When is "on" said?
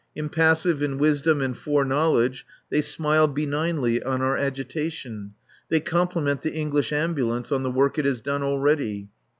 4.01-4.19, 7.51-7.61